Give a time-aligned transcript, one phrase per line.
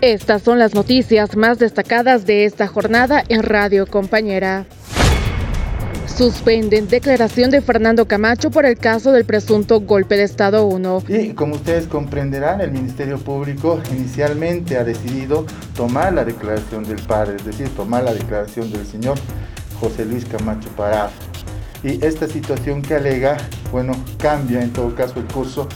[0.00, 4.64] Estas son las noticias más destacadas de esta jornada en Radio Compañera.
[6.06, 11.02] Suspenden declaración de Fernando Camacho por el caso del presunto golpe de Estado 1.
[11.06, 15.44] Y como ustedes comprenderán, el Ministerio Público inicialmente ha decidido
[15.76, 19.18] tomar la declaración del padre, es decir, tomar la declaración del señor
[19.78, 21.10] José Luis Camacho Pará.
[21.82, 23.36] Y esta situación que alega,
[23.70, 25.68] bueno, cambia en todo caso el curso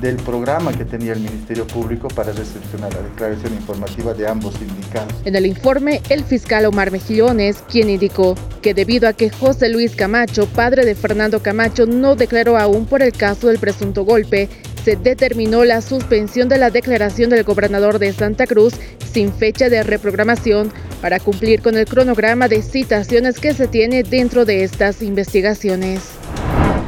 [0.00, 5.14] del programa que tenía el Ministerio Público para recepcionar la declaración informativa de ambos sindicatos.
[5.24, 9.94] En el informe, el fiscal Omar Mejillones, quien indicó que debido a que José Luis
[9.94, 14.48] Camacho, padre de Fernando Camacho, no declaró aún por el caso del presunto golpe,
[14.84, 18.74] se determinó la suspensión de la declaración del gobernador de Santa Cruz
[19.12, 20.72] sin fecha de reprogramación
[21.02, 26.00] para cumplir con el cronograma de citaciones que se tiene dentro de estas investigaciones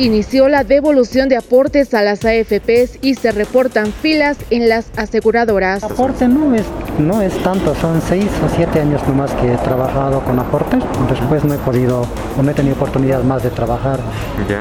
[0.02, 5.84] inició la devolución de aportes a las AFPs y se reportan filas en las aseguradoras.
[5.84, 6.64] Aporte no es,
[6.98, 10.78] no es tanto, son seis o siete años nomás que he trabajado con aporte.
[11.08, 12.02] Después no he podido
[12.36, 14.00] o no he tenido oportunidad más de trabajar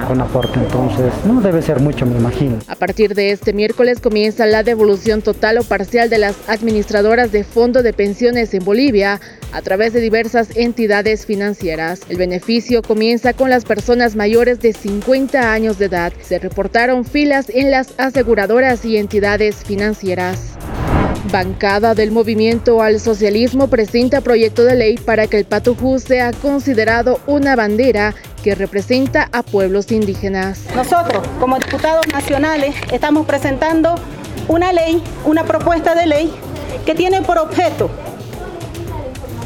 [0.07, 2.59] con aporte, entonces no debe ser mucho, me imagino.
[2.67, 7.43] A partir de este miércoles comienza la devolución total o parcial de las administradoras de
[7.43, 9.19] fondo de pensiones en Bolivia
[9.51, 12.01] a través de diversas entidades financieras.
[12.09, 16.13] El beneficio comienza con las personas mayores de 50 años de edad.
[16.21, 20.57] Se reportaron filas en las aseguradoras y entidades financieras.
[21.31, 27.19] Bancada del Movimiento al Socialismo presenta proyecto de ley para que el Patujú sea considerado
[27.27, 30.65] una bandera que representa a pueblos indígenas.
[30.75, 33.95] Nosotros, como diputados nacionales, estamos presentando
[34.47, 36.33] una ley, una propuesta de ley
[36.85, 37.89] que tiene por objeto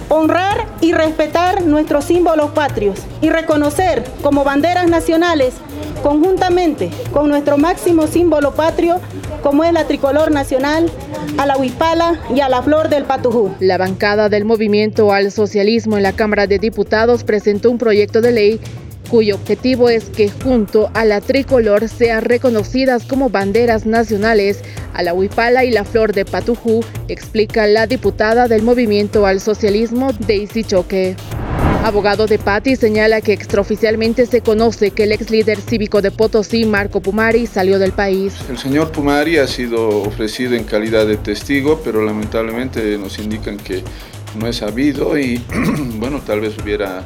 [0.10, 5.56] honrar y respetar nuestros símbolos patrios y reconocer como banderas nacionales
[6.04, 9.00] conjuntamente con nuestro máximo símbolo patrio
[9.46, 10.90] como es la tricolor nacional,
[11.38, 13.54] a la huipala y a la flor del patujú.
[13.60, 18.32] La bancada del Movimiento al Socialismo en la Cámara de Diputados presentó un proyecto de
[18.32, 18.60] ley
[19.06, 24.62] cuyo objetivo es que junto a la tricolor sean reconocidas como banderas nacionales
[24.94, 30.12] a la huipala y la flor de Patujú, explica la diputada del Movimiento al Socialismo,
[30.28, 31.16] Daisy Choque.
[31.84, 36.66] Abogado de Patti señala que extraoficialmente se conoce que el ex líder cívico de Potosí,
[36.66, 38.34] Marco Pumari, salió del país.
[38.50, 43.84] El señor Pumari ha sido ofrecido en calidad de testigo, pero lamentablemente nos indican que
[44.36, 45.44] no es sabido y
[46.00, 47.06] bueno, tal vez hubiera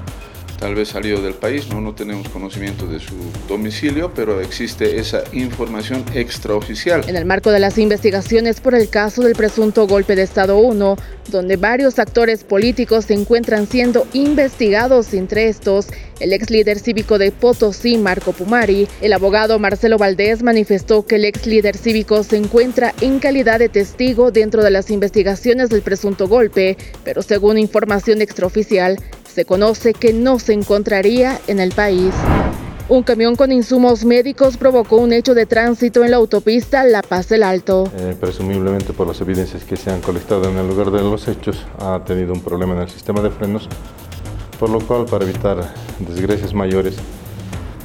[0.60, 1.80] tal vez salido del país, ¿no?
[1.80, 3.16] no tenemos conocimiento de su
[3.48, 7.08] domicilio, pero existe esa información extraoficial.
[7.08, 10.98] En el marco de las investigaciones por el caso del presunto golpe de Estado 1,
[11.32, 15.88] donde varios actores políticos se encuentran siendo investigados, entre estos
[16.20, 21.26] el ex líder cívico de Potosí, Marco Pumari, el abogado Marcelo Valdés manifestó que el
[21.26, 26.28] ex líder cívico se encuentra en calidad de testigo dentro de las investigaciones del presunto
[26.28, 28.98] golpe, pero según información extraoficial,
[29.34, 32.14] se conoce que no se encontraría en el país.
[32.90, 37.30] Un camión con insumos médicos provocó un hecho de tránsito en la autopista La Paz
[37.30, 37.88] del Alto.
[37.96, 41.68] Eh, presumiblemente por las evidencias que se han colectado en el lugar de los hechos,
[41.78, 43.70] ha tenido un problema en el sistema de frenos,
[44.60, 46.96] por lo cual para evitar desgracias mayores,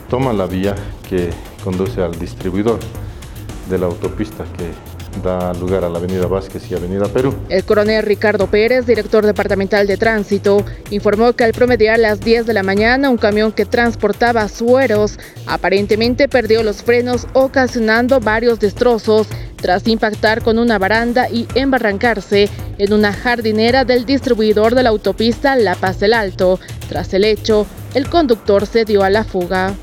[0.09, 0.75] toma la vía
[1.09, 1.29] que
[1.63, 2.79] conduce al distribuidor
[3.69, 7.35] de la autopista que da lugar a la Avenida Vázquez y Avenida Perú.
[7.49, 12.55] El coronel Ricardo Pérez, director departamental de tránsito, informó que al promediar las 10 de
[12.55, 19.87] la mañana un camión que transportaba sueros aparentemente perdió los frenos ocasionando varios destrozos tras
[19.89, 25.75] impactar con una baranda y embarrancarse en una jardinera del distribuidor de la autopista La
[25.75, 26.61] Paz del Alto.
[26.89, 29.75] Tras el hecho, el conductor se dio a la fuga.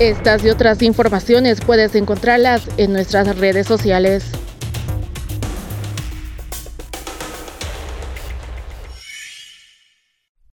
[0.00, 4.24] Estas y otras informaciones puedes encontrarlas en nuestras redes sociales.